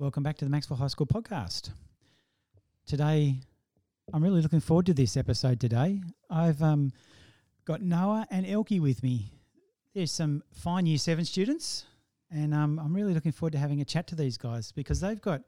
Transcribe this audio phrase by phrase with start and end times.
[0.00, 1.72] Welcome back to the Maxwell High School podcast.
[2.86, 3.38] Today,
[4.14, 6.00] I'm really looking forward to this episode today.
[6.30, 6.90] I've um,
[7.66, 9.30] got Noah and Elkie with me.
[9.94, 11.84] There's some fine Year 7 students,
[12.30, 15.20] and um, I'm really looking forward to having a chat to these guys because they've
[15.20, 15.42] got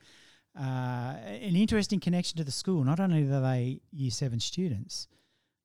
[0.54, 2.84] uh, an interesting connection to the school.
[2.84, 5.08] Not only are they Year 7 students,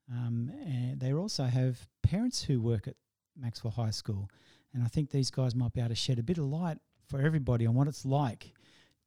[0.10, 2.96] um, and they also have parents who work at
[3.38, 4.30] Maxwell High School.
[4.74, 6.78] And I think these guys might be able to shed a bit of light
[7.10, 8.54] for everybody on what it's like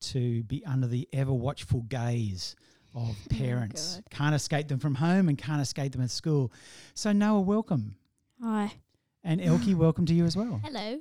[0.00, 2.56] to be under the ever watchful gaze
[2.94, 3.96] of parents.
[3.96, 4.10] God.
[4.10, 6.52] can't escape them from home and can't escape them at school.
[6.94, 7.96] So, Noah, welcome.
[8.42, 8.72] Hi.
[9.22, 10.60] And Elkie, welcome to you as well.
[10.64, 11.00] Hello.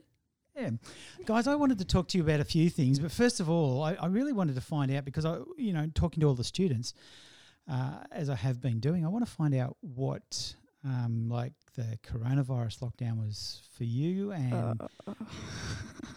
[0.55, 0.71] Yeah.
[1.25, 3.81] Guys, I wanted to talk to you about a few things, but first of all,
[3.81, 6.43] I, I really wanted to find out because I, you know, talking to all the
[6.43, 6.93] students,
[7.71, 10.53] uh, as I have been doing, I want to find out what,
[10.83, 14.31] um, like, the coronavirus lockdown was for you.
[14.31, 14.81] And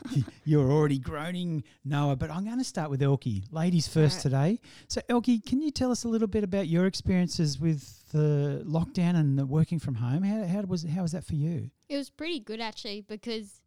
[0.45, 3.45] you're already groaning, Noah, but I'm going to start with Elkie.
[3.51, 4.59] Ladies first Alright.
[4.59, 4.69] today.
[4.89, 9.17] So, Elkie, can you tell us a little bit about your experiences with the lockdown
[9.17, 10.23] and the working from home?
[10.23, 11.71] How, how was how was that for you?
[11.89, 13.61] It was pretty good actually because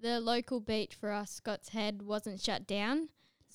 [0.00, 3.08] the local beach for us, Scott's Head, wasn't shut down.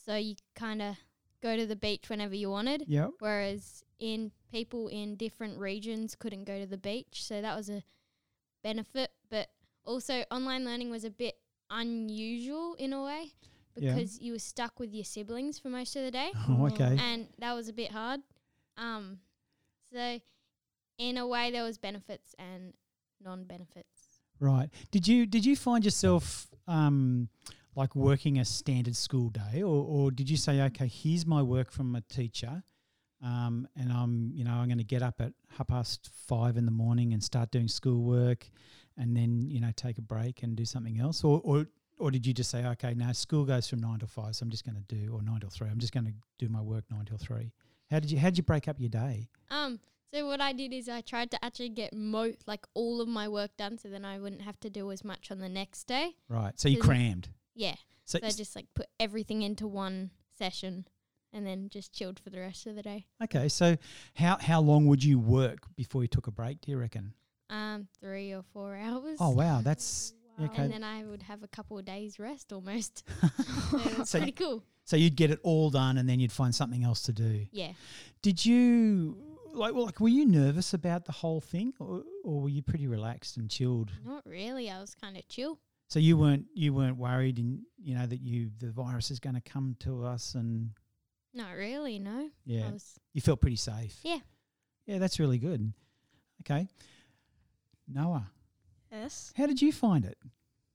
[0.06, 0.96] So you kind of
[1.42, 2.86] go to the beach whenever you wanted.
[2.88, 3.12] Yep.
[3.20, 7.24] Whereas in people in different regions couldn't go to the beach.
[7.24, 7.84] So that was a
[8.64, 9.12] benefit.
[9.30, 9.50] But
[9.86, 11.36] also, online learning was a bit
[11.82, 13.34] unusual in a way
[13.76, 13.94] Yeah.
[13.96, 16.32] because you were stuck with your siblings for most of the day.
[16.50, 16.98] Oh, okay.
[17.00, 18.22] and that was a bit hard.
[18.78, 19.20] Um,
[19.92, 20.20] so
[20.98, 22.74] in a way, there was benefits and
[23.24, 24.22] non-benefits.
[24.40, 24.70] Right.
[24.92, 27.30] Did you did you find yourself um,
[27.76, 31.72] like working a standard school day, or, or did you say, okay, here's my work
[31.72, 32.64] from a teacher,
[33.24, 36.66] um, and I'm you know I'm going to get up at half past five in
[36.66, 38.50] the morning and start doing schoolwork,
[38.98, 41.68] and then you know take a break and do something else, or or
[42.00, 44.50] or did you just say, okay, now school goes from nine till five, so I'm
[44.50, 46.84] just going to do, or nine till three, I'm just going to do my work
[46.90, 47.52] nine till three.
[47.92, 49.30] How did you how did you break up your day?
[49.52, 49.80] Um,
[50.14, 53.28] so what I did is I tried to actually get mo like all of my
[53.28, 56.16] work done, so then I wouldn't have to do as much on the next day.
[56.28, 56.60] Right.
[56.60, 57.30] So you crammed.
[57.56, 57.76] Yeah,
[58.06, 60.88] So, so I just like put everything into one session,
[61.32, 63.06] and then just chilled for the rest of the day.
[63.24, 63.48] okay.
[63.48, 63.78] So
[64.16, 66.62] how how long would you work before you took a break?
[66.62, 67.14] Do you reckon?
[67.50, 69.18] Um, three or four hours.
[69.20, 70.64] Oh wow, that's okay.
[70.64, 73.04] And then I would have a couple of days rest almost.
[73.72, 74.64] so So- pretty cool.
[74.86, 77.46] so you'd get it all done, and then you'd find something else to do.
[77.52, 77.72] Yeah.
[78.22, 79.18] Did you
[79.54, 79.74] like?
[79.76, 83.38] Well, like, were you nervous about the whole thing, or, or were you pretty relaxed
[83.38, 83.92] and chilled?
[84.06, 84.70] Not really.
[84.72, 85.60] I was kind of chill.
[85.90, 89.36] So you weren't you weren't worried, and you know that you the virus is going
[89.36, 90.72] to come to us, and
[91.36, 92.00] Not really.
[92.00, 92.30] No.
[92.46, 94.00] yeah, I was you felt pretty safe.
[94.02, 94.20] Yeah.
[94.88, 95.72] yeah, that's really good.
[96.42, 96.68] Okay,
[97.88, 98.30] Noah,
[98.92, 99.34] Yes.
[99.36, 100.18] how did you find it?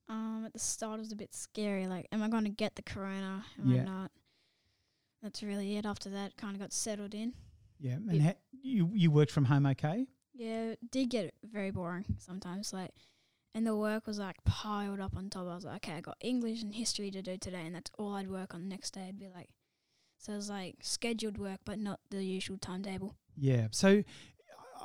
[0.08, 1.86] Um, at the start it was a bit scary.
[1.86, 3.44] Like, am I going to get the corona?
[3.58, 3.82] Am Yeah.
[3.82, 4.12] I not?
[5.22, 5.84] That's really it.
[5.84, 7.34] After that, kind of got settled in.
[7.78, 8.22] Yeah, and Yeah.
[8.22, 10.06] ha- you you worked from home, okay?
[10.32, 12.72] Yeah, it did get very boring sometimes.
[12.72, 12.92] Like,
[13.54, 15.46] and the work was like piled up on top.
[15.48, 18.14] I was like, okay, I got English and history to do today, and that's all
[18.14, 18.62] I'd work on.
[18.62, 19.50] The next day, I'd be like,
[20.18, 23.16] so it was like scheduled work, but not the usual timetable.
[23.36, 23.68] Yeah.
[23.72, 24.02] So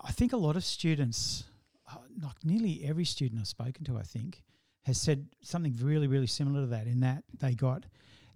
[0.03, 1.45] I think a lot of students,
[1.93, 4.43] uh, like nearly every student I've spoken to, I think,
[4.83, 7.85] has said something really, really similar to that in that they got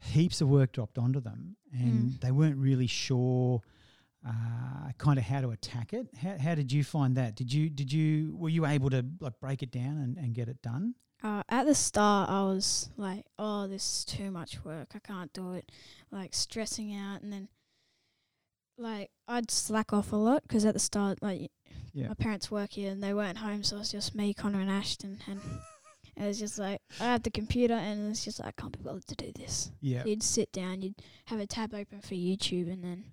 [0.02, 2.20] heaps of work dropped onto them and Mm.
[2.22, 3.62] they weren't really sure
[4.26, 6.08] uh, kind of how to attack it.
[6.22, 7.36] How, how did you find that?
[7.36, 10.50] Did you, did you, were you able to like break it down and, and get
[10.50, 10.96] it done?
[11.24, 14.90] Uh, at the start, I was like, "Oh, this is too much work.
[14.94, 15.72] I can't do it."
[16.12, 17.48] Like stressing out, and then
[18.78, 21.50] like I'd slack off a lot because at the start, like
[21.94, 22.10] Yeah.
[22.10, 24.70] my parents work here and they weren't home, so it was just me, Connor, and
[24.70, 25.42] Ashton, and
[26.16, 28.84] it was just like I had the computer, and it's just like I can't be
[28.84, 29.72] bothered to do this.
[29.82, 30.04] Yeah.
[30.06, 30.96] You'd sit down, you'd
[31.26, 33.04] have a tab open for YouTube, and then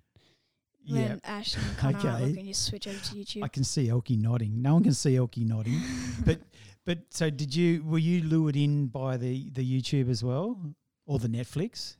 [0.83, 1.07] Yeah.
[1.07, 2.25] then Ashton and Connor are Okay.
[2.27, 3.43] looking, you switch over to YouTube.
[3.43, 4.61] I can see Elkie nodding.
[4.61, 5.81] No one can see Elkie nodding.
[6.25, 6.39] but
[6.85, 7.83] but so did you?
[7.83, 10.59] Were you lured in by the the YouTube as well,
[11.07, 11.97] or the Netflix?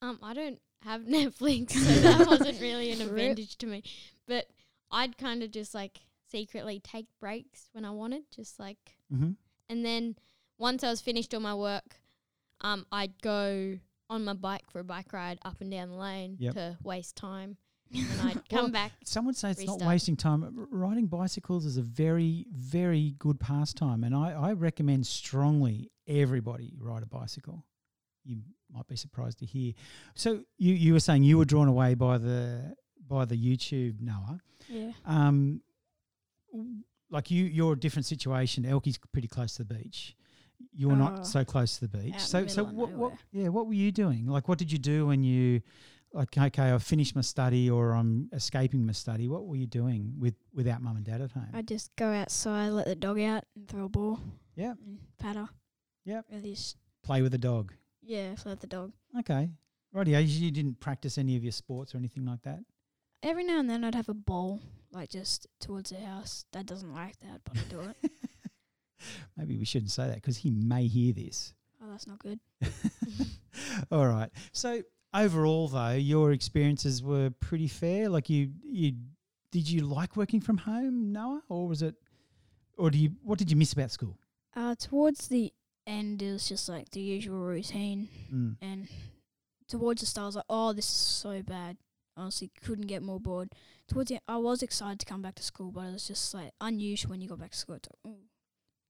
[0.00, 3.82] Um, I don't have Netflix, so that wasn't really an advantage to me.
[4.26, 4.46] But
[4.90, 6.00] I'd kind of just like
[6.30, 8.78] secretly take breaks when I wanted, just like,
[9.12, 9.30] Mm-hmm.
[9.68, 10.14] and then
[10.58, 11.96] once I was finished all my work,
[12.60, 13.78] um, I'd go
[14.08, 16.54] on my bike for a bike ride up and down the lane Yep.
[16.54, 17.56] to waste time,
[17.94, 18.92] and I'd come Well, back.
[19.04, 20.68] Some would say it's not wasting time.
[20.70, 27.02] Riding bicycles is a very very good pastime, and I, I recommend strongly everybody ride
[27.02, 27.64] a bicycle.
[28.24, 29.72] You might be surprised to hear.
[30.14, 32.74] So you you were saying you were drawn away by the
[33.06, 34.40] by the YouTube Noah.
[34.68, 34.92] yeah.
[35.04, 35.62] Um,
[37.10, 38.64] like you, you're a different situation.
[38.64, 40.14] Elkie's pretty close to the beach.
[40.72, 42.18] you're Uh, not so close to the beach.
[42.18, 44.26] So the so what, what yeah, what were you doing?
[44.26, 45.62] Like what did you do when you
[46.12, 49.28] like okay, I've finished my study or I'm escaping my study.
[49.28, 51.48] What were you doing with without mum and dad at home?
[51.52, 54.20] I just go outside, let the dog out, and throw a ball.
[54.56, 54.76] And
[55.18, 55.48] paddle.
[56.04, 56.26] Yep.
[56.32, 56.56] Really,
[57.02, 57.72] Play with the dog.
[58.02, 58.92] Yeah, let the dog.
[59.18, 59.50] Okay.
[59.94, 62.60] Rightio, you you didn't practice any of your sports or anything like that?
[63.22, 64.60] Every now and then I'd have a ball,
[64.92, 66.44] like just towards the house.
[66.52, 68.10] Dad doesn't like that, but I do it.
[69.36, 71.54] Maybe we shouldn't say that because he may hear this.
[71.82, 72.38] Oh, that's not good.
[73.90, 74.30] All right.
[74.52, 74.82] So
[75.14, 78.08] overall, though, your experiences were pretty fair.
[78.08, 78.92] Like you, you
[79.50, 81.94] did you like working from home, Noah, or was it,
[82.78, 83.10] or do you?
[83.22, 84.16] What did you miss about school?
[84.54, 85.52] Uh, towards the
[85.90, 88.56] end, it was just like the usual routine, Mm.
[88.60, 88.88] and
[89.68, 91.76] towards the start, I was like, "Oh, this is so bad."
[92.16, 93.54] Honestly, couldn't get more bored.
[93.88, 96.34] Towards the, end, I was excited to come back to school, but it was just
[96.34, 97.76] like unusual when you got back to school.
[97.76, 98.18] It's like, ooh,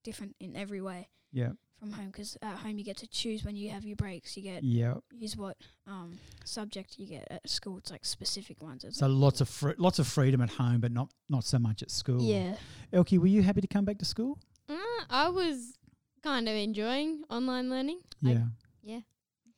[0.03, 1.53] different in every way Yeah.
[1.79, 4.37] from home because at home you get to choose when you have your breaks.
[4.37, 4.95] You get Yeah.
[5.13, 7.77] use what um subject you get at school.
[7.79, 8.83] It's like specific ones.
[8.85, 11.59] It's So like, lots of fr- lots of freedom at home, but not not so
[11.59, 12.23] much at school.
[12.23, 12.57] yeah,
[12.93, 14.39] Elkie, were you happy to come back to school?
[14.69, 14.77] Uh,
[15.11, 15.75] I was
[16.23, 18.01] kind of enjoying online learning.
[18.25, 18.47] I- Yeah.
[18.83, 19.01] yeah.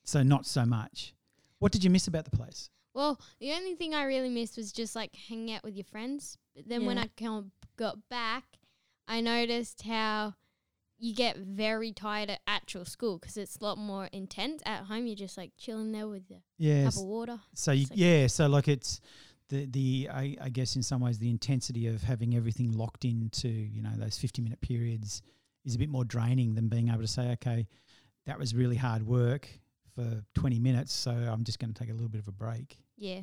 [0.03, 1.13] So not so much.
[1.59, 2.69] What did you miss about the place?
[2.93, 6.37] Well, the only thing I really missed was just like hanging out with your friends.
[6.55, 7.03] But then when Yeah.
[7.03, 8.59] I come, got back,
[9.07, 10.35] I noticed how
[10.99, 14.61] you get very tired at actual school because it's a lot more intense.
[14.65, 16.93] At home, you're just like chilling there with a Yes.
[16.95, 17.41] cup of water.
[17.53, 19.01] So you, So- yeah, so like it's
[19.49, 23.49] the the I, I guess in some ways the intensity of having everything locked into
[23.49, 25.21] you know those fifty minute periods
[25.65, 27.67] is a bit more draining than being able to say okay
[28.25, 29.47] that was really hard work
[29.95, 32.77] for twenty minutes so I'm just going to take a little bit of a break.
[32.97, 33.21] Yeah.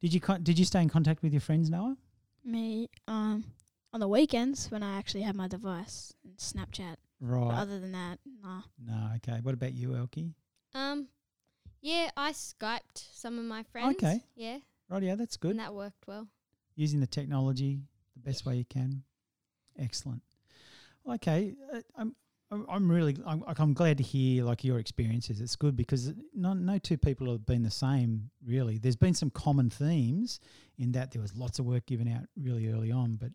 [0.00, 1.96] Did you con- did you stay in contact with your friends, Noah?
[2.44, 3.44] me um
[3.92, 6.96] on the weekends when I actually have my device and Snapchat.
[7.20, 7.54] But Right.
[7.58, 8.62] other than that, nah.
[8.82, 9.10] No.
[9.16, 9.40] Okay.
[9.42, 10.32] What about you, Elkie?
[10.74, 11.08] Um,
[11.82, 12.80] yeah, I Skyped
[13.12, 13.96] some of my friends.
[13.96, 14.20] Okay.
[14.36, 14.58] Yeah.
[14.88, 15.02] Right.
[15.02, 15.50] Yeah, that's good.
[15.52, 16.28] And that worked well.
[16.76, 17.80] using the technology
[18.14, 19.02] the best way you can.
[19.78, 20.22] Excellent.
[21.08, 22.14] Okay, uh, I'm
[22.68, 25.40] I'm- really I'm, I'm glad to hear like your experiences.
[25.40, 28.78] It's good because no no two people have been the same really.
[28.78, 30.40] There's been some common themes
[30.76, 33.30] in that there was lots of work given out really early on, but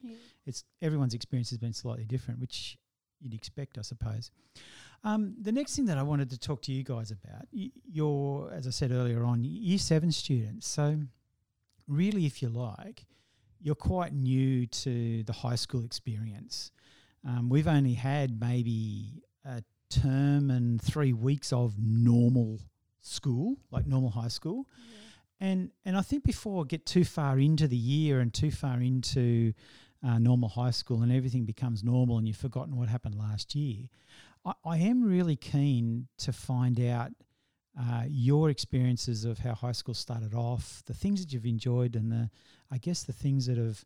[0.45, 2.77] it's everyone's experience has been slightly different, which
[3.21, 4.31] you'd expect, I suppose.
[5.03, 8.67] Um, the next thing that I wanted to talk to you guys about, you're, as
[8.67, 10.67] I said earlier on, year seven students.
[10.67, 10.99] So,
[11.87, 13.05] really, if you like,
[13.61, 16.71] you're quite new to the high school experience.
[17.27, 22.59] Um, we've only had maybe a term and three weeks of normal
[23.01, 24.67] school, like normal high school.
[25.39, 28.79] And and I think before I get too far into the year and too far
[28.79, 29.53] into
[30.05, 33.87] uh, normal high school and everything becomes normal and you've forgotten what happened last year,
[34.45, 37.11] I, I am really keen to find out
[37.77, 42.11] uh, your experiences of how high school started off, the things that you've enjoyed, and
[42.11, 42.29] the
[42.71, 43.83] I guess the things that have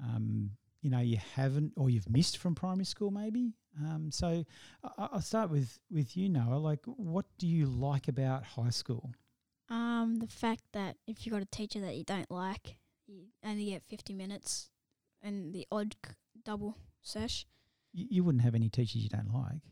[0.00, 3.54] um, you know you haven't or you've missed from primary school maybe.
[3.80, 4.44] Um, so
[4.84, 6.56] I, I'll start with with you, Noah.
[6.56, 9.12] Like, what do you like about high school?
[9.70, 12.76] Um, the fact that if you've got a teacher that you don't like,
[13.06, 14.70] you only get fifty minutes,
[15.22, 16.12] and the odd c-
[16.44, 17.46] double sesh.
[17.92, 19.62] You, you wouldn't have any teachers you don't like.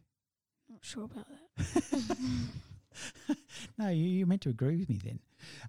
[0.68, 2.16] Not sure about that.
[3.78, 5.20] no, you, you're meant to agree with me then.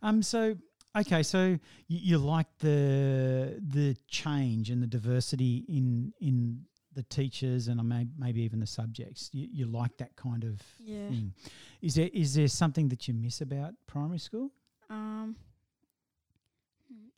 [0.02, 0.58] Um, so
[0.96, 1.58] okay, so
[1.88, 8.06] you, you like the the change and the diversity in in the teachers and may,
[8.18, 9.30] maybe even the subjects.
[9.32, 11.08] You, you like that kind of Yeah.
[11.08, 11.34] thing.
[11.82, 14.52] Is there is there something that you miss about primary school?
[14.90, 15.38] Um,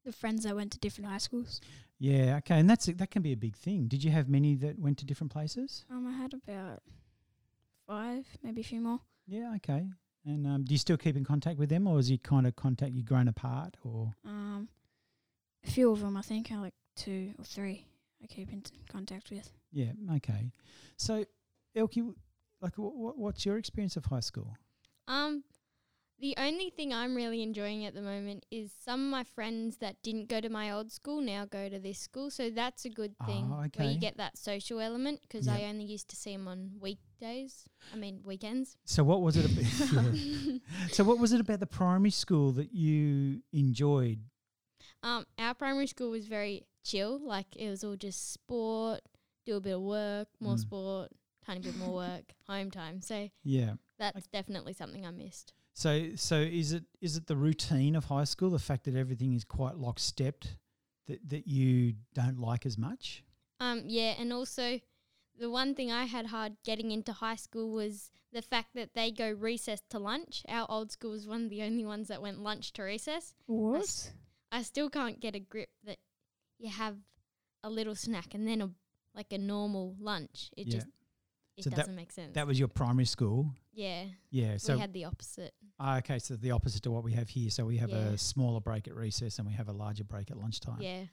[0.06, 1.60] the friends that went to different high schools.
[2.00, 3.88] Yeah, okay, and that's that can be a big thing.
[3.88, 5.86] Did you have many that went to different places?
[5.90, 6.84] Um, I had about
[7.88, 9.00] five, maybe a few more.
[9.28, 9.88] Yeah, okay.
[10.26, 12.56] And um, do you still keep in contact with them, or is you kind of
[12.56, 14.70] contact you grown apart, or Um,
[15.66, 17.86] a few of them, I think, are like two or three.
[18.24, 19.52] I keep in contact with.
[19.72, 19.92] Yeah.
[20.16, 20.52] Okay.
[20.96, 21.26] So,
[21.76, 22.16] Elkie, w-
[22.62, 24.56] like, what, what's your experience of high school?
[25.10, 25.44] Um,
[26.20, 30.02] the only thing I'm really enjoying at the moment is some of my friends that
[30.04, 33.16] didn't go to my old school now go to this school, so that's a good
[33.26, 33.50] thing.
[33.52, 36.72] Ah, Where you get that social element because I only used to see them on
[37.24, 37.66] weekdays.
[37.92, 38.78] I mean weekends.
[38.86, 39.46] So, what was it?
[39.46, 40.58] About, yeah.
[40.92, 44.20] So, what was it about the primary school that you enjoyed?
[45.02, 47.20] Um, our primary school was very chill.
[47.20, 49.02] Like it was all just sport,
[49.46, 50.60] do a bit of work, more Mm.
[50.60, 51.12] sport,
[51.46, 53.02] tiny bit more work, home time.
[53.02, 53.74] So Yeah.
[54.00, 55.54] that's definitely something I missed.
[55.76, 59.34] So, so is it is it the routine of high school, the fact that everything
[59.34, 60.48] is quite lockstepped,
[61.08, 63.24] that that you don't like as much?
[63.60, 64.80] Um, yeah, and also
[65.40, 69.12] the one thing I had hard getting into high school was the fact that they
[69.12, 70.44] go recess to lunch.
[70.48, 73.34] Our old school was one of the only ones that went lunch to recess.
[73.46, 74.12] What?
[74.52, 75.98] I still can't get a grip that
[76.60, 76.98] you have
[77.64, 78.70] a little snack and then a
[79.16, 80.50] like a normal lunch.
[80.58, 80.74] It Yeah.
[80.76, 80.88] just
[81.56, 82.34] it So that- doesn't make sense.
[82.34, 83.54] That was your primary school.
[83.74, 84.58] yeah, Yeah.
[84.58, 85.54] So we had the opposite.
[85.80, 87.52] ah, okay, so the opposite to what we have here.
[87.52, 88.14] So we have Yeah.
[88.14, 90.82] a smaller break at recess and we have a larger break at lunchtime.
[90.82, 91.06] Yeah,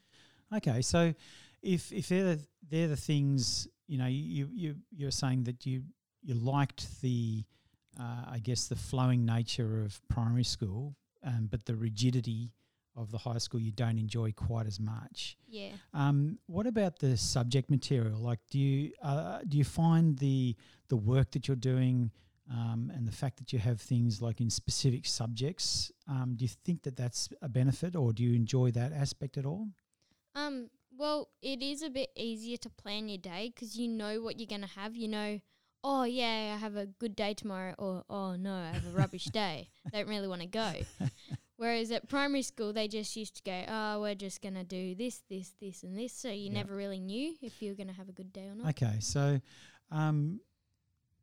[0.53, 1.15] Okay, so
[1.63, 5.83] if if they're the, they're the things you know you you you're saying that you
[6.23, 7.45] you liked the
[7.99, 10.95] uh, I guess the flowing nature of primary school,
[11.25, 12.53] um, but the rigidity
[12.97, 15.37] of the high school you don't enjoy quite as much.
[15.49, 15.73] yeah.
[15.93, 18.19] Um, what about the subject material?
[18.21, 20.57] Like, do you uh, do you find the
[20.89, 22.13] the work that you're doing
[22.49, 25.91] um, and the fact that you have things like in specific subjects?
[26.09, 29.47] Um, do you think that that's a benefit, or do you enjoy that aspect at
[29.47, 29.67] all?
[30.37, 30.71] Um,
[31.01, 34.47] well, it is a bit easier to plan your day because you know what you're
[34.47, 34.95] going to have.
[34.95, 35.41] You know,
[35.83, 39.25] oh, yeah, I have a good day tomorrow, or oh, no, I have a rubbish
[39.33, 39.71] day.
[39.91, 40.73] Don't really want to go.
[41.57, 44.95] Whereas at primary school, they just used to go, oh, we're just going to do
[44.95, 46.13] this, this, this, and this.
[46.13, 46.59] So you Yeah.
[46.59, 48.69] never really knew if you were going to have a good day or not.
[48.71, 49.41] Okay, so
[49.91, 50.41] um,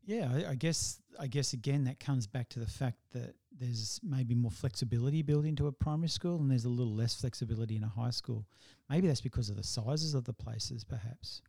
[0.07, 3.99] yeah, I, I guess I guess again that comes back to the fact that there's
[4.03, 7.83] maybe more flexibility built into a primary school, and there's a little less flexibility in
[7.83, 8.45] a high school.
[8.89, 11.41] Maybe that's because of the sizes of the places, perhaps.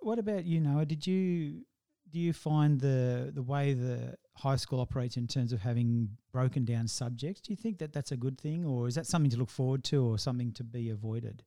[0.00, 0.86] What about you, Noah?
[0.86, 1.62] Did you
[2.10, 6.64] do you find the the way the high school operates in terms of having broken
[6.64, 7.40] down subjects?
[7.40, 9.84] Do you think that that's a good thing, or is that something to look forward
[9.84, 11.42] to, or something to be avoided?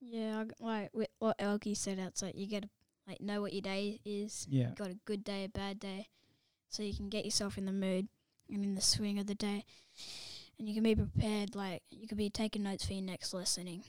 [0.00, 2.34] Yeah, I g- like what Elkie said outside.
[2.34, 2.68] You gotta
[3.06, 4.46] like know what your day is.
[4.50, 6.08] Yeah, you got a good day, a bad day,
[6.68, 8.08] so you can get yourself in the mood
[8.50, 9.64] and in the swing of the day,
[10.58, 11.54] and you can be prepared.
[11.54, 13.82] Like you could be taking notes for your next lessoning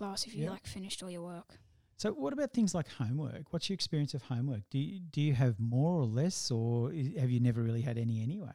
[0.00, 0.50] class if you Yeah.
[0.56, 1.58] like finished all your work.
[1.96, 3.52] So, what about things like homework?
[3.52, 4.62] What's your experience of homework?
[4.70, 7.98] Do you, do you have more or less, or i- have you never really had
[7.98, 8.52] any anyway?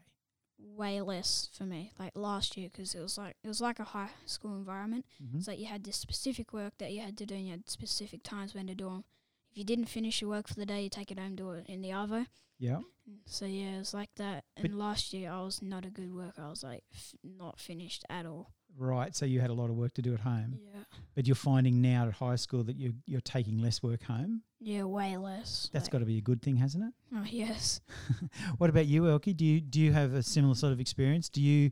[0.58, 3.84] Way less for me, like last year, because it was like it was like a
[3.84, 5.06] high school environment.
[5.24, 5.42] Mm-hmm.
[5.48, 8.24] Like you had this specific work that you had to do, and you had specific
[8.24, 9.04] times when to do 'em.
[9.52, 11.68] If you didn't finish your work for the day, you take it home, do it
[11.68, 12.26] in the Arvo.
[12.58, 12.80] Yeah.
[13.26, 14.46] So yeah, it was like that.
[14.56, 16.42] But- And last year, I was not a good worker.
[16.42, 18.52] I was like f- not finished at all.
[18.78, 19.16] Right.
[19.16, 20.80] So you had a lot of work to do at home, Yeah.
[21.16, 24.42] but you're finding now at high school that you're, you're taking less work home.
[24.60, 25.70] Yeah, way less.
[25.72, 26.94] That's like- got to be a good thing, hasn't it?
[27.16, 27.80] Oh yes.
[28.58, 29.36] what about you, Elkie?
[29.36, 31.30] Do you do you have a similar sort of experience?
[31.30, 31.72] Do you,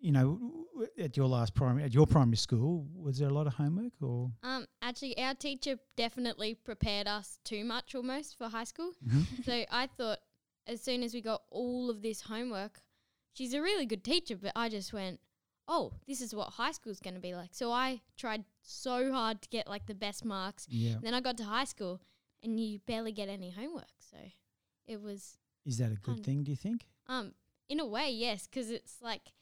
[0.00, 0.66] you know,
[0.98, 4.30] at your last primary at your primary school, was there a lot of homework or?
[4.42, 8.92] Um, actually, our teacher definitely prepared us too much almost for high school.
[9.46, 10.18] so I thought
[10.66, 12.80] as soon as we got all of this homework,
[13.32, 15.20] she's a really good teacher, but I just went,
[15.68, 17.50] oh, this is what high school's going to be like.
[17.52, 20.66] So I tried so hard to get like the best marks.
[20.68, 20.96] Yeah.
[21.02, 22.00] Then I got to high school
[22.42, 23.84] and you barely get any homework.
[23.98, 24.18] So
[24.86, 26.42] it was, Is that a good thing?
[26.44, 26.86] Do you think?
[27.06, 27.32] um,
[27.68, 29.32] in a way, yes, because it's like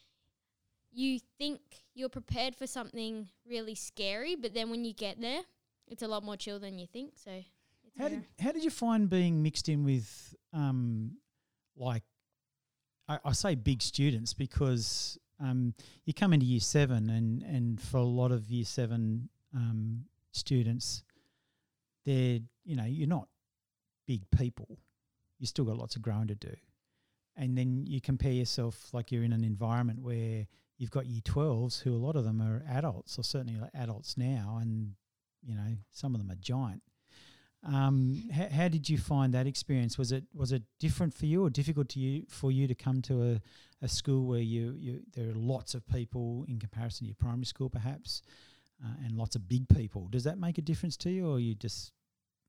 [0.93, 1.61] you think
[1.95, 5.41] you're prepared for something really scary, but then when you get there,
[5.89, 7.15] it's a lot more chill than you think.
[7.17, 11.17] So it's How did how did you find being mixed in with um
[11.77, 12.05] like
[13.09, 17.99] I, I say big students because um you come into year seven and and for
[17.99, 21.05] a lot of year seven um students
[22.07, 23.29] they're you know you're not
[24.07, 24.79] big people.
[25.39, 26.55] You still got lots of growing to do.
[27.37, 30.47] And then you compare yourself like you're in an environment where
[30.77, 34.59] you've got year 12s who a lot of them are adults or certainly adults now
[34.61, 34.93] and
[35.43, 36.83] you know some of them are giant
[37.65, 39.97] um, how, how did you find that experience?
[39.99, 43.01] Was it was it different for you or difficult to you for you to come
[43.03, 43.41] to a,
[43.85, 47.45] a school where you, you there are lots of people in comparison to your primary
[47.47, 48.23] school perhaps,
[48.85, 50.09] uh, and lots of big people?
[50.09, 51.93] Does that make a difference to you, or you just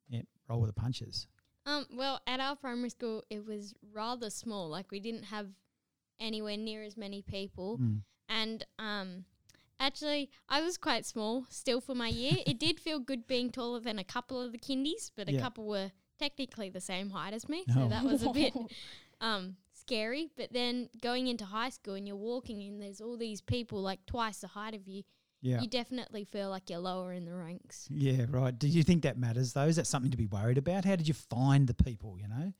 [0.09, 1.27] yeah, roll with the punches?
[1.65, 4.67] Um, well, at our primary school, it was rather small.
[4.69, 5.47] Like we didn't have
[6.19, 8.01] anywhere near as many people, Mm.
[8.29, 9.25] and um,
[9.83, 12.37] actually, I was quite small still for my year.
[12.47, 15.65] it did feel good being taller than a couple of the kindies, but a couple
[15.67, 17.89] were technically the same height as me, so Oh.
[17.89, 18.53] that was a bit
[19.21, 20.29] um scary.
[20.37, 24.05] But then going into high school and you're walking and there's all these people like
[24.05, 25.03] twice the height of you,
[25.41, 25.59] Yeah.
[25.61, 27.87] you definitely feel like you're lower in the ranks.
[27.91, 28.57] Yeah, right.
[28.57, 29.65] Do you think that matters though?
[29.67, 30.85] Is that something to be worried about?
[30.85, 32.53] How did you find the people, you know?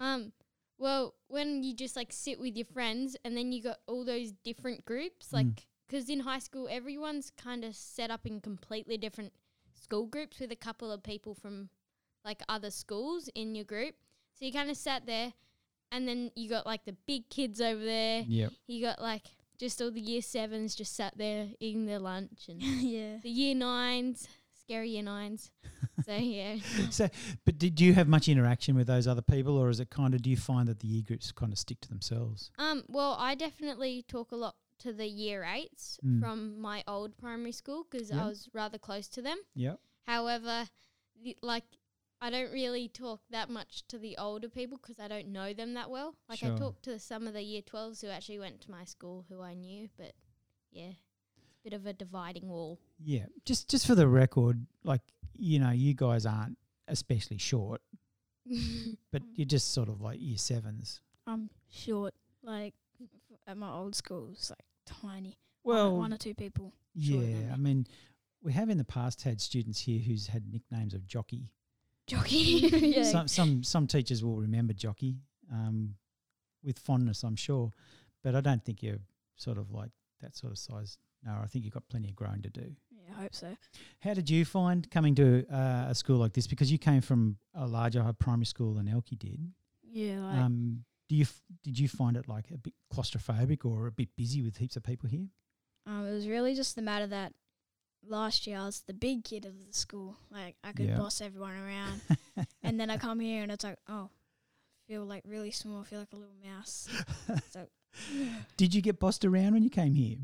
[0.00, 0.32] Um,
[0.78, 4.32] well, when you just like sit with your friends and then you got all those
[4.44, 5.64] different groups, like, Mm.
[5.90, 9.32] Because in high school, everyone's kind of set up in completely different
[9.74, 11.68] school groups with a couple of people from
[12.24, 13.94] like other schools in your group.
[14.38, 15.32] So you kind of sat there
[15.90, 18.22] and then you got like the big kids over there.
[18.26, 18.52] Yep.
[18.68, 19.26] You got like
[19.58, 23.16] just all the year sevens just sat there eating their lunch and yeah.
[23.22, 24.28] the year nines
[24.70, 25.50] scary year nines.
[26.06, 26.56] so yeah.
[26.90, 27.08] so,
[27.44, 30.22] but did you have much interaction with those other people, or is it kind of?
[30.22, 32.52] Do you find that the year groups kind of stick to themselves?
[32.56, 36.20] Um, well, I definitely talk a lot to the year eights Mm.
[36.20, 38.24] from my old primary school because Yeah.
[38.24, 39.38] I was rather close to them.
[39.54, 39.76] Yeah.
[40.06, 40.68] However,
[41.22, 41.64] the, like
[42.22, 45.72] I don't really talk that much to the older people because I don't know them
[45.74, 46.16] that well.
[46.28, 46.54] Like Sure.
[46.54, 49.40] I talk to some of the year twelves who actually went to my school who
[49.40, 50.14] I knew, but
[50.70, 50.92] yeah,
[51.64, 52.78] bit of a dividing wall.
[52.98, 53.26] Yeah.
[53.46, 55.02] Just just for the record, like
[55.38, 56.58] you know, you guys aren't
[56.88, 57.80] especially short,
[59.12, 61.00] but you're just sort of like year sevens.
[61.26, 62.14] I'm short.
[62.42, 62.74] Like
[63.46, 65.38] at my old school, it's like tiny.
[65.64, 66.72] Well, one or two people.
[66.94, 67.52] yeah.
[67.52, 67.86] I mean,
[68.42, 71.50] we have in the past had students here who's had nicknames of jockey.
[72.06, 72.36] Jockey.
[72.96, 73.02] yeah.
[73.04, 75.16] Some some some teachers will remember jockey
[75.52, 75.94] um,
[76.64, 77.72] with fondness, I'm sure,
[78.24, 78.98] but I don't think you're
[79.36, 79.90] sort of like
[80.22, 80.98] that sort of size.
[81.24, 82.74] No, I think you've got plenty of growing to do.
[82.90, 83.54] yeah, I hope so.
[84.00, 86.46] How did you find coming to uh, a school like this?
[86.46, 89.38] Because you came from a larger primary school than Elkie did.
[89.82, 93.88] Yeah, like Um, do you f- did you find it like a bit claustrophobic or
[93.88, 95.26] a bit busy with heaps of people here?
[95.84, 97.32] um, it was really just the matter that
[98.06, 100.16] last year I was the big kid of the school.
[100.30, 100.96] Like I could Yeah.
[100.98, 102.00] boss everyone around,
[102.62, 105.80] and then I come here and it's like, oh, I feel like really small.
[105.80, 106.88] I feel like a little mouse.
[107.50, 107.66] So
[108.56, 110.18] did you get bossed around when you came here?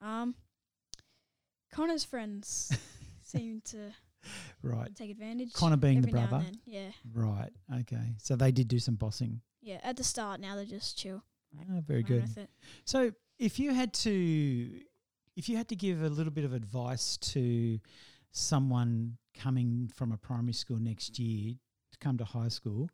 [0.00, 0.36] um,
[1.72, 2.70] Connor's friends
[3.22, 3.90] seem to
[4.62, 5.52] Right, take advantage.
[5.52, 6.46] Connor being the every now and brother.
[6.64, 7.50] Yeah, right,
[7.80, 8.14] okay.
[8.18, 9.40] So they did do some bossing.
[9.62, 9.78] Yeah.
[9.82, 11.22] At the start, now they're just chill.
[11.70, 12.28] Oh, very good.
[12.84, 14.80] So if you had to
[15.36, 17.78] if you had to give a little bit of advice to
[18.30, 21.54] someone coming from a primary school next year
[21.92, 22.90] to come to high school,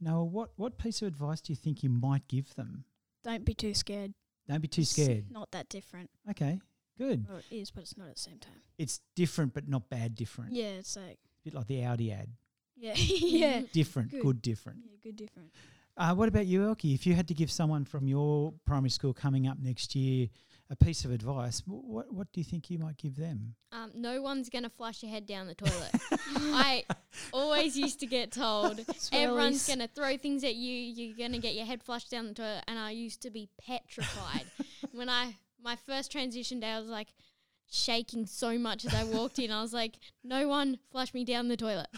[0.00, 2.84] Noah, what, what piece of advice do you think you might give them?
[3.24, 4.14] Don't be too scared.
[4.48, 5.30] Don't be too It's scared.
[5.30, 6.10] Not that different.
[6.30, 6.58] Okay,
[6.98, 7.26] good.
[7.28, 8.62] Well, it is, but it's not at the same time.
[8.78, 10.52] It's different but not bad different.
[10.52, 12.28] Yeah, it's like A bit like the Audi ad.
[12.76, 14.22] yeah, yeah, Different, Good.
[14.22, 14.78] good, different.
[14.84, 14.96] yeah.
[15.02, 15.50] Good different.
[16.00, 16.94] Uh, what about you, Elkie?
[16.94, 20.28] If you had to give someone from your primary school coming up next year
[20.70, 23.54] a piece of advice, wh- what what do you think you might give them?
[23.70, 25.90] Um, no one's gonna flush your head down the toilet.
[26.36, 26.84] I
[27.34, 28.80] always used to get told
[29.12, 30.72] everyone's gonna throw things at you.
[30.74, 34.46] You're gonna get your head flushed down the toilet, and I used to be petrified
[34.92, 36.68] when I my first transition day.
[36.70, 37.08] I was like
[37.70, 39.50] shaking so much as I walked in.
[39.50, 41.88] I was like, no one flush me down the toilet,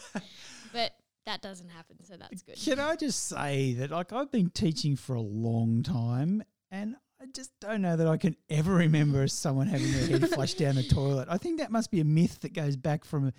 [0.72, 0.92] but
[1.26, 2.56] that doesn't happen, so that's good.
[2.56, 7.26] Can I just say that, like, I've been teaching for a long time, and I
[7.32, 10.82] just don't know that I can ever remember someone having their head flushed down the
[10.82, 11.28] toilet.
[11.30, 13.32] I think that must be a myth that goes back from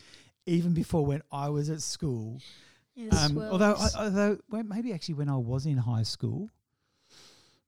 [0.45, 2.39] even before when I was at school.
[2.95, 6.49] Yeah, Um, although, I, although well, maybe actually when I was in high school,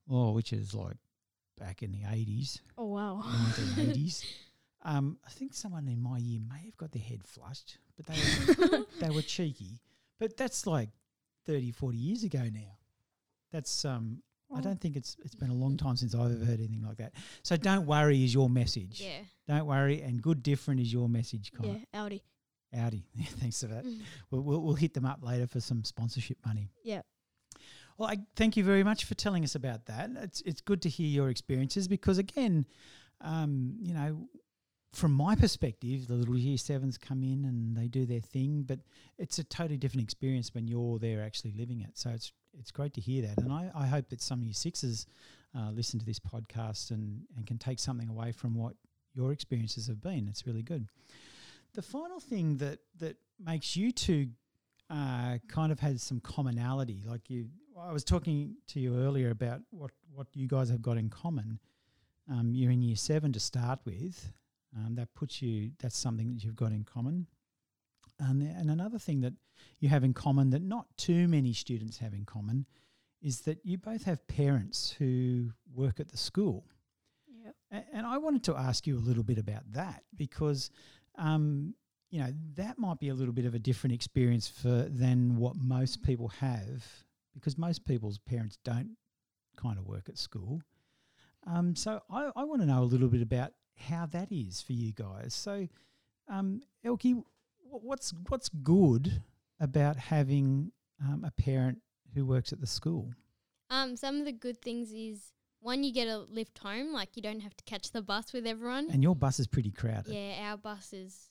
[0.08, 0.96] oh, which is like
[1.58, 3.22] back in the eighties, oh wow.
[3.24, 4.24] nineteen eighties.
[4.82, 8.68] Um, I think someone in my year may have got their head flushed, but they
[8.78, 9.80] were, they were cheeky.
[10.18, 10.90] But that's like
[11.46, 12.78] 30, 40 years ago now.
[13.52, 14.22] That's um,
[14.54, 16.98] I don't think it's it's been a long time since I've ever heard anything like
[16.98, 17.12] that.
[17.42, 19.00] So don't worry is your message.
[19.00, 19.20] Yeah.
[19.48, 21.80] Don't worry, and good different is your message, Yeah, Connor.
[21.94, 22.22] Audi.
[22.76, 23.04] Audi.
[23.40, 23.84] Thanks for that.
[23.84, 24.00] Mm.
[24.30, 26.70] We'll, we'll we'll hit them up later for some sponsorship money.
[26.82, 27.02] Yeah.
[27.98, 30.10] Well, I thank you very much for telling us about that.
[30.16, 32.66] It's it's good to hear your experiences because again,
[33.22, 34.28] um, you know,
[34.92, 38.78] from my perspective, the little year sevens come in and they do their thing, but
[39.18, 41.90] it's a totally different experience when you're there actually living it.
[41.98, 44.54] So it's it's great to hear that, and I, I hope that some of year
[44.54, 45.06] sixes
[45.56, 48.74] uh, listen to this podcast and and can take something away from what
[49.14, 50.28] your experiences have been.
[50.28, 50.86] It's really good.
[51.74, 54.28] The final thing that that makes you two
[54.88, 57.02] uh, kind of has some commonality.
[57.06, 60.96] Like you, I was talking to you earlier about what what you guys have got
[60.96, 61.58] in common.
[62.30, 64.32] Um, you're in year seven to start with.
[64.76, 65.70] Um, that puts you.
[65.80, 67.26] That's something that you've got in common.
[68.18, 69.34] And the, and another thing that
[69.78, 72.66] you have in common that not too many students have in common
[73.22, 76.66] is that you both have parents who work at the school.
[77.42, 77.54] Yep.
[77.72, 80.70] A- And I wanted to ask you a little bit about that because,
[81.16, 81.74] um,
[82.10, 85.56] you know, that might be a little bit of a different experience for than what
[85.56, 86.84] most people have
[87.34, 88.96] because most people's parents don't
[89.56, 90.60] kind of work at school.
[91.46, 94.72] Um, so I, I want to know a little bit about how that is for
[94.72, 95.34] you guys.
[95.34, 95.68] So,
[96.28, 97.22] um, Elkie,
[97.70, 99.22] wh- what's what's good
[99.60, 101.78] about having um, a parent
[102.14, 103.12] who works at the school?
[103.70, 107.22] Um, some of the good things is one, you get a lift home, like you
[107.22, 108.88] don't have to catch the bus with everyone.
[108.90, 110.14] And your bus is pretty crowded.
[110.14, 111.28] Yeah, our bus is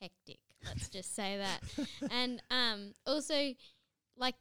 [0.00, 0.40] hectic.
[0.66, 1.60] Let's just say that.
[2.10, 3.54] and um, also,
[4.16, 4.34] like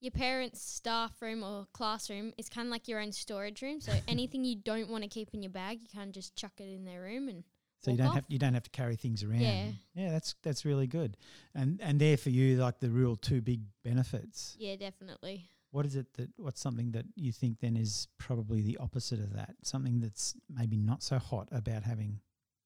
[0.00, 3.80] your parents' staff room or classroom is kind of like your own storage room.
[3.80, 6.52] So anything you don't want to keep in your bag, you kind of just chuck
[6.58, 7.44] it in their room, and
[7.80, 8.14] So you don't off.
[8.14, 9.40] have you don't have to carry things around.
[9.40, 9.66] Yeah.
[9.94, 11.16] yeah, that's that's really good,
[11.54, 14.54] and and there for you like the real two big benefits.
[14.58, 15.48] Yeah, definitely.
[15.72, 19.34] What is it that what's something that you think then is probably the opposite of
[19.34, 19.56] that?
[19.62, 22.20] Something that's maybe not so hot about having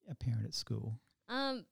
[0.08, 0.98] a parent at school.
[1.28, 1.64] Um,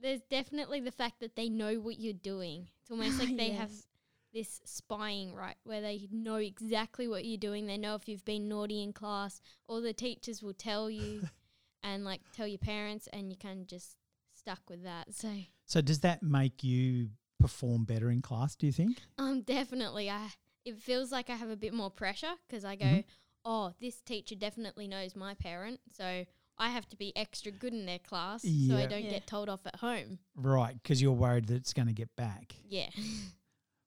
[0.00, 2.68] there's definitely the fact that they know what you're doing.
[2.80, 3.86] It's almost like they have Yes.
[4.32, 7.66] This spying right where they know exactly what you're doing.
[7.66, 11.28] They know if you've been naughty in class, all the teachers will tell you,
[11.82, 13.96] and like tell your parents, and you kind of just
[14.34, 15.14] stuck with that.
[15.14, 15.28] So
[15.66, 18.54] So does that make you perform better in class?
[18.56, 19.02] Do you think?
[19.18, 20.28] um, definitely, I
[20.64, 23.04] it feels like I have a bit more pressure because I go, Mhm.
[23.44, 26.24] oh, this teacher definitely knows my parent, so.
[26.58, 29.10] I have to be extra good in their class so I don't Yeah.
[29.10, 30.18] get told off at home.
[30.36, 32.54] Right, because you're worried that it's going to get back.
[32.68, 32.90] Yeah.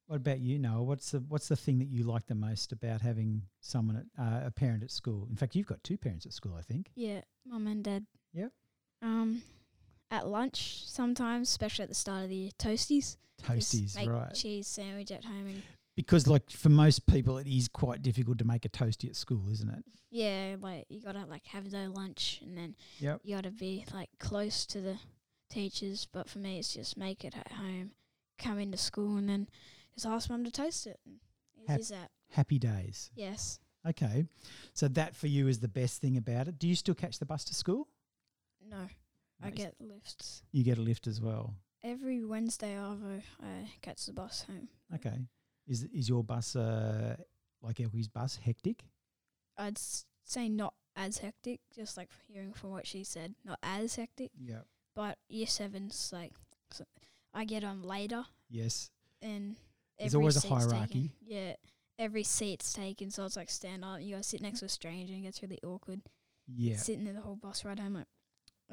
[0.07, 0.83] What about you, Noah?
[0.83, 4.47] What's the what's the thing that you like the most about having someone at uh,
[4.47, 5.27] a parent at school?
[5.29, 6.91] In fact, you've got two parents at school, I think.
[6.95, 8.05] Yeah, mum and dad.
[8.33, 8.51] Yep.
[9.01, 9.41] Um,
[10.11, 13.17] at lunch sometimes, especially at the start of the year, toasties.
[13.43, 14.33] Toasties, make right?
[14.33, 15.63] Cheese sandwich at home, and
[15.95, 19.49] Because like for most people, it is quite difficult to make a toasty at school,
[19.51, 19.83] isn't it?
[20.11, 23.21] yeah, like you gotta like have their lunch, and then Yep.
[23.23, 24.97] you gotta be like close to the
[25.49, 26.07] teachers.
[26.11, 27.91] But for me, it's just make it at home,
[28.37, 29.47] come into school, and then
[29.95, 30.99] just ask mum to taste it.
[31.05, 31.19] And
[31.67, 32.11] Hap- that.
[32.31, 33.09] Happy days.
[33.15, 33.59] Yes.
[33.87, 34.25] Okay,
[34.73, 36.57] so that for you is the best thing about it.
[36.57, 37.87] Do you still catch the bus to school?
[38.67, 38.87] No,
[39.43, 41.53] I get lifts You get a lift as well.
[41.83, 42.73] every Wednesday.
[42.73, 44.69] Arvo, I catch the bus home.
[44.95, 45.27] Okay,
[45.67, 47.15] is is your bus uh,
[47.61, 48.83] like Elkie's bus hectic?
[49.55, 53.95] I'd s- say not as hectic, just like hearing from what she said, not as
[53.97, 54.31] hectic.
[54.41, 54.61] Yeah.
[54.95, 56.33] But year seven's like,
[56.71, 56.85] so
[57.35, 58.89] I get on later, Yes.
[59.21, 59.57] and
[59.99, 60.69] There's always a seat's taken.
[60.71, 61.11] hierarchy.
[61.25, 61.53] Yeah,
[61.99, 64.01] every seat's taken, so it's like stand up.
[64.01, 66.01] You gotta sit next to a stranger, and it gets really awkward.
[66.47, 66.77] Yeah.
[66.77, 68.07] Sitting there the whole bus ride home, like,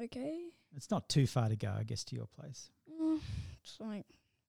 [0.01, 2.69] okay, It's not too far to go, I guess, to your place.
[3.01, 3.19] mm,
[3.63, 4.05] it's like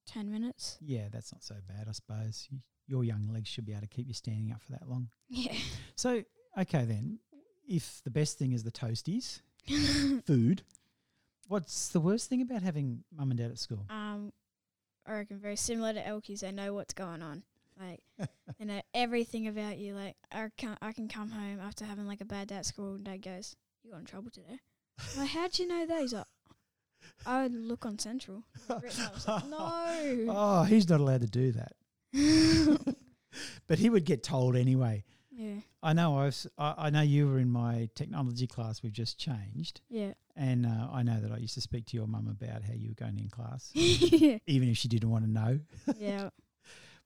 [0.06, 0.78] ten minutes.
[0.80, 2.48] Yeah, that's not so bad, I suppose.
[2.52, 5.08] Y- Your young legs should be able to keep you standing up for that long.
[5.28, 5.54] Yeah.
[5.96, 6.22] So,
[6.58, 7.18] okay then,
[7.66, 9.40] if the best thing is the toasties,
[10.26, 10.62] food,
[11.48, 13.86] what's the worst thing about having mum and dad at school?
[13.90, 14.03] um,
[15.06, 16.40] I reckon very similar to Elkies.
[16.40, 17.42] They know what's going on.
[17.80, 18.02] Like
[18.58, 19.94] they know everything about you.
[19.94, 22.94] Like I can I can come home after having like a bad day at school,
[22.94, 24.60] and Dad goes, "You got in trouble today."
[24.98, 26.00] I'm like, how'd you know that?
[26.00, 26.26] He's like,
[27.26, 28.44] I would look on Sentral.
[28.68, 29.10] Written out.
[29.10, 29.46] I was like,
[30.26, 30.32] no.
[30.32, 31.72] Oh, he's not allowed to do that.
[33.66, 35.04] but he would get told anyway.
[35.36, 38.92] Yeah, I know I, was, I, I know you were in my technology class we've
[38.92, 39.80] just changed.
[39.90, 42.72] yeah, And uh, I know that I used to speak to your mum about how
[42.74, 45.60] you were going in class, even if she didn't want to know.
[45.98, 46.30] yeah.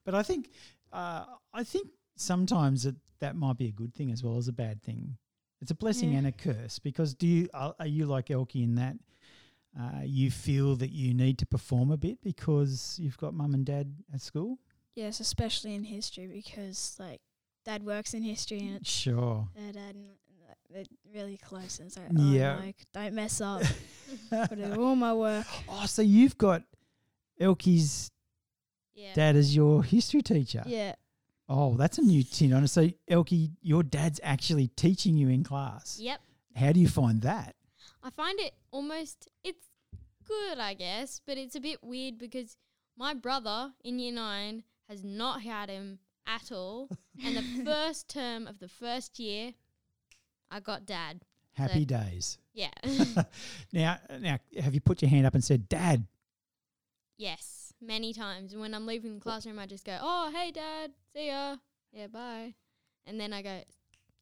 [0.05, 0.51] But I think
[0.93, 4.53] uh, I think sometimes that that might be a good thing as well as a
[4.53, 5.19] bad thing.
[5.61, 6.19] It's a blessing Yeah.
[6.19, 8.97] and a curse because do you are, are you like Elkie in that
[9.79, 13.67] uh, you feel that you need to perform a bit because you've got mum and
[13.67, 14.59] dad at school?
[14.95, 17.21] Yes, especially in history because like
[17.69, 19.47] Dad works in history and it's Sure.
[19.55, 20.07] their dad and
[20.71, 21.79] they're really close.
[21.79, 22.57] And it's like, Yeah.
[22.59, 23.63] oh, like don't mess up.
[24.31, 25.47] Gotta do all my work.
[25.69, 26.63] oh, so you've got
[27.39, 28.11] Elkie's
[28.95, 29.13] Yeah.
[29.15, 30.63] dad as your history teacher.
[30.67, 30.95] Yeah,
[31.47, 32.67] Oh, that's a new tin on.
[32.69, 35.99] So Elkie, your dad's actually teaching you in class.
[36.01, 36.21] Yep.
[36.57, 37.55] How do you find that?
[38.03, 39.67] I find it almost it's
[40.27, 42.57] good, I guess, but it's a bit weird because
[42.97, 46.89] my brother in year nine has not had him at all,
[47.25, 49.55] and the first term of the first year,
[50.51, 51.23] I got dad.
[51.55, 52.39] Happy So- days.
[52.55, 52.71] Yeah.
[53.73, 56.07] now, now, have you put your hand up and said, "Dad"?
[57.17, 58.53] yes, many times.
[58.53, 61.57] And when I'm leaving the classroom, I just go, "Oh, hey, dad, see ya,
[61.93, 62.55] yeah, bye,"
[63.07, 63.63] and then I go,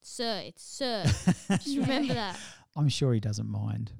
[0.02, 1.04] "Sir, it's sir."
[1.50, 2.38] Just remember that.
[2.76, 3.92] I'm sure he doesn't mind.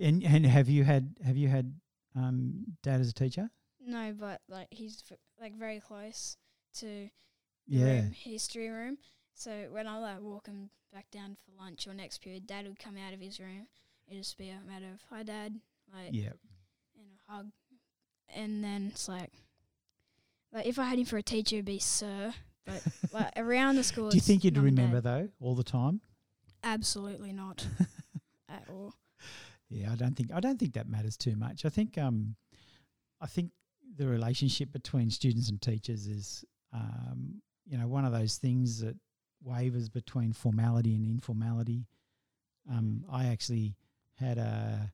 [0.00, 1.74] And and have you had have you had
[2.16, 3.50] um, dad as a teacher?
[3.84, 6.36] no, but like he's v- like very close
[6.74, 7.10] to the
[7.66, 7.84] Yeah.
[8.02, 8.98] room, history room.
[9.34, 12.96] So when I like walking back down for lunch or next period, Dad would come
[12.96, 13.68] out of his room.
[14.08, 15.60] It'd just be a matter of hi, Dad,
[15.92, 16.32] like Yeah.
[16.98, 17.50] and a hug,
[18.28, 19.32] and then it's like,
[20.52, 22.34] like if I had him for a teacher, it'd be Sir.
[22.66, 24.64] But like around the school, Do you think you'd Dad.
[24.64, 26.00] remember though all the time?
[26.62, 27.66] Absolutely not
[28.48, 28.94] at all.
[29.68, 31.64] Yeah, I don't think I don't think that matters too much.
[31.64, 32.34] I think um,
[33.20, 33.52] I think
[33.96, 38.96] the relationship between students and teachers is um, you know one of those things that
[39.42, 41.86] wavers between formality and informality.
[42.70, 43.74] Um, I actually
[44.18, 44.90] had a, I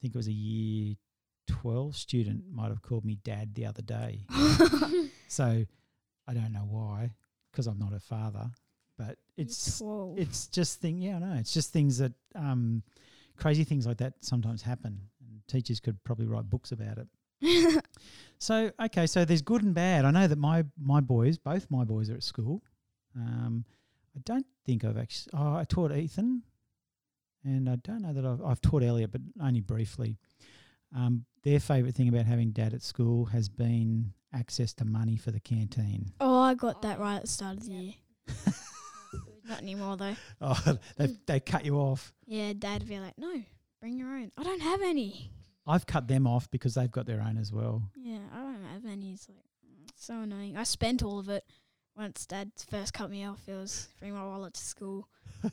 [0.00, 0.96] think it was a year
[1.46, 4.26] twelve student might have called me dad the other day.
[5.32, 5.64] So
[6.28, 7.10] I don't know why,
[7.50, 8.50] because I'm not a father,
[8.98, 9.80] but it's
[10.14, 10.98] it's just thing.
[11.00, 11.36] Yeah, I know.
[11.38, 12.82] It's just things that um,
[13.38, 17.06] crazy things like that sometimes happen, and teachers could probably write books about it.
[18.42, 20.04] So okay, so there's good and bad.
[20.04, 22.60] I know that my my boys, both my boys, are at school.
[23.14, 23.64] Um,
[24.16, 25.30] I don't think I've actually.
[25.34, 26.42] Oh, I taught Ethan,
[27.44, 30.18] and I don't know that I've I've taught Elliot, but only briefly.
[30.92, 35.30] Um, their favourite thing about having dad at school has been access to money for
[35.30, 36.10] the canteen.
[36.18, 37.94] oh, I got that right at the start of the year.
[39.48, 40.16] Not anymore though.
[40.40, 42.12] Oh, they they cut you off.
[42.26, 43.40] Yeah, Dad would be like, "No,
[43.80, 45.30] bring your own." I don't have any.
[45.66, 47.82] I've cut them off because they've got their own as well.
[47.96, 49.12] Yeah, I don't have any.
[49.12, 49.38] It's like
[49.88, 50.56] it's so annoying.
[50.56, 51.44] I spent all of it
[51.96, 53.40] once Dad first cut me off.
[53.46, 55.08] It was bring my wallet to school.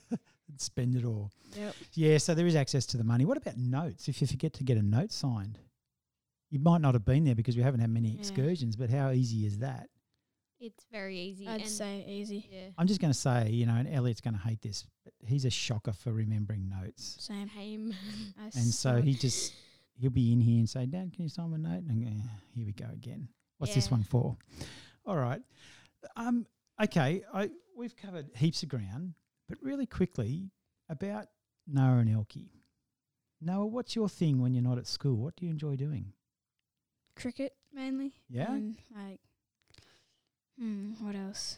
[0.57, 1.31] Spend it all.
[1.55, 1.75] Yep.
[1.93, 3.23] Yeah, so there is access to the money.
[3.23, 4.07] What about notes?
[4.07, 5.59] If you forget to get a note signed,
[6.49, 8.19] you might not have been there because we haven't had many Yeah.
[8.19, 8.75] excursions.
[8.75, 9.89] But how easy is that?
[10.59, 11.47] It's very easy.
[11.47, 12.49] I'd and say easy.
[12.51, 12.69] yeah.
[12.77, 15.45] I'm just going to say, you know, and Elliot's going to hate this, but he's
[15.45, 17.15] a shocker for remembering notes.
[17.19, 17.47] Same.
[17.55, 17.95] Same.
[18.37, 19.53] And so he just
[19.99, 22.65] he'll be in here and say, "Dad, can you sign my note?" And "Ah, here
[22.65, 23.27] we go again.
[23.57, 24.37] What's this one for?
[25.05, 25.41] All right.
[26.15, 26.45] Um.
[26.81, 27.23] Okay.
[27.33, 29.13] I we've covered heaps of ground,
[29.47, 30.51] but really quickly
[30.89, 31.27] about
[31.67, 32.49] Noah and Elkie.
[33.41, 35.15] Noah, what's your thing when you're not at school?
[35.15, 36.13] What do you enjoy doing?
[37.15, 38.13] cricket mainly.
[38.29, 38.51] Yeah?
[38.53, 39.19] And like,
[40.57, 41.57] hmm, what else?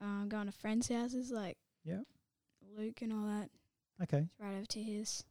[0.00, 2.00] Um, going to friends' houses like Yeah.
[2.76, 3.50] Luke and all that.
[4.02, 4.28] Okay.
[4.38, 5.24] Right over to his.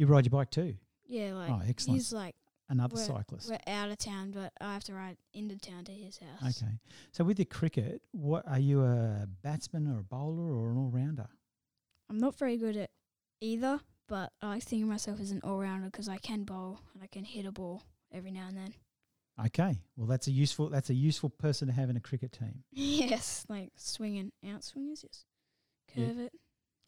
[0.00, 0.76] You ride your bike too.
[1.06, 1.98] Yeah, like oh, excellent.
[1.98, 2.34] he's like
[2.70, 3.50] Another we're- cyclist.
[3.50, 6.62] we're out of town, but I have to ride into town to his house.
[6.62, 6.72] Okay.
[7.12, 10.88] So with your cricket, what are you a batsman or a bowler or an all
[10.90, 11.28] rounder?
[12.08, 12.88] I'm not very good at
[13.42, 16.44] either, but I like to think of myself as an all rounder because I can
[16.44, 18.72] bowl and I can hit a ball every now and then.
[19.48, 19.82] Okay.
[19.98, 22.64] Well, that's a useful that's a useful person to have in a cricket team.
[22.72, 25.26] yes, like swinging out swingers, yes.
[25.94, 26.06] Yeah.
[26.06, 26.32] Curve it,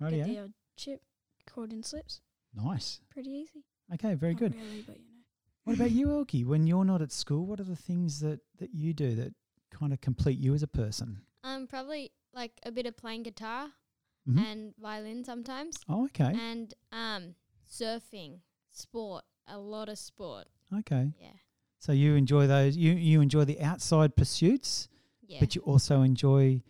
[0.01, 0.15] Right?
[0.15, 1.03] get the odd chip,
[1.47, 2.23] caught in slips.
[2.55, 3.01] Nice.
[3.11, 3.65] Pretty easy.
[3.95, 4.15] Okay.
[4.15, 4.55] Very Not good.
[4.55, 5.21] Really, but you know.
[5.65, 6.45] What about you, Elkie?
[6.45, 9.33] When you're not at school, what are the things that that you do that
[9.71, 11.23] kind of complete you as a person?
[11.45, 13.71] Um, probably like a bit of playing guitar
[14.29, 14.39] Mhm.
[14.45, 16.33] and violin sometimes, Oh, okay.
[16.35, 17.35] and um,
[17.69, 20.47] surfing, sport, a lot of sport.
[20.73, 21.13] Okay.
[21.19, 21.33] Yeah,
[21.79, 22.77] So you enjoy those.
[22.77, 24.89] You you enjoy the outside pursuits,
[25.23, 25.41] yeah.
[25.41, 26.63] but you also enjoy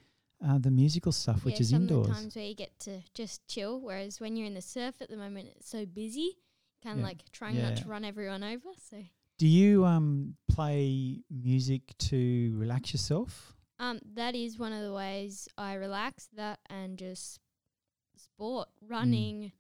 [0.47, 2.09] uh, the musical stuff, which yeah, is some indoors.
[2.09, 4.97] Of the times where you get to just chill, whereas when you're in the surf
[5.01, 6.37] at the moment, it's so busy.
[6.83, 7.07] Kind of Yeah.
[7.07, 8.69] like trying not to run everyone over.
[8.91, 9.05] So,
[9.39, 13.55] Do you um play music to relax yourself?
[13.79, 16.29] um, that is one of the ways I relax.
[16.35, 17.39] That and just
[18.17, 19.53] sport, running.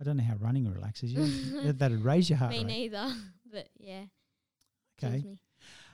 [0.00, 1.26] I don't know how running relaxes you.
[1.62, 2.66] That- That'd raise your heart Me rate.
[2.66, 3.14] neither,
[3.52, 4.04] but yeah,
[5.02, 5.24] Okay.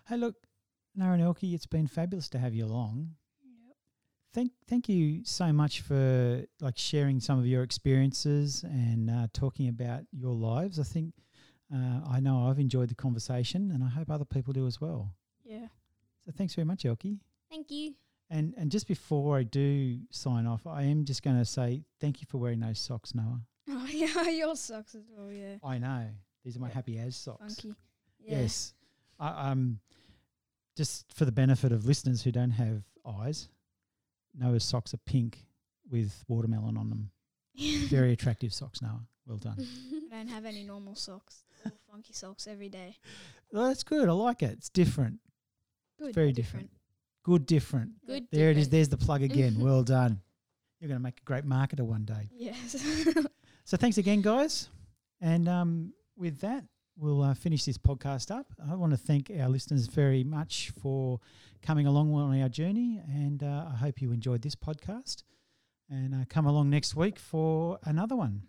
[0.06, 0.36] Hey, look,
[0.94, 3.14] Noah and Elkie, it's been fabulous to have you along.
[4.34, 9.68] Thank, thank you so much for like sharing some of your experiences and uh, talking
[9.68, 10.78] about your lives.
[10.78, 11.14] I think
[11.74, 15.14] uh, I know I've enjoyed the conversation, and I hope other people do as well.
[15.44, 15.66] Yeah.
[16.24, 17.18] So thanks very much, Elkie.
[17.50, 17.94] Thank you.
[18.30, 22.20] And and just before I do sign off, I am just going to say thank
[22.20, 23.40] you for wearing those socks, Noah.
[23.70, 25.30] Oh yeah, your socks as well.
[25.30, 25.56] Yeah.
[25.62, 26.06] I know
[26.42, 27.56] these are my happy as socks.
[27.60, 27.74] Funky.
[28.18, 28.40] Yeah.
[28.40, 28.72] Yes.
[29.20, 29.80] I, um,
[30.74, 33.48] just for the benefit of listeners who don't have eyes,
[34.38, 35.44] Noah's socks are pink
[35.90, 37.10] with watermelon on them.
[37.88, 39.06] Very attractive socks, Noah.
[39.26, 39.56] Well done.
[40.12, 41.44] I don't have any normal socks.
[41.64, 42.96] All funky socks every day.
[43.52, 44.08] Well, that's good.
[44.08, 44.52] I like it.
[44.52, 45.18] It's different.
[45.98, 46.14] Good.
[46.14, 46.70] very different.
[47.24, 47.90] Good, different.
[48.06, 48.28] Good.
[48.30, 48.68] There it is.
[48.68, 49.56] There's the plug again.
[49.58, 50.20] well done.
[50.80, 52.30] You're going to make a great marketer one day.
[52.30, 52.76] Yes.
[53.64, 54.68] So thanks again, guys.
[55.20, 56.64] And um, with that,
[56.98, 58.46] we'll uh, finish this podcast up.
[58.70, 61.20] I want to thank our listeners very much for
[61.62, 65.22] coming along on our journey, and uh, I hope you enjoyed this podcast.
[65.90, 68.42] And uh, come along next week for another one.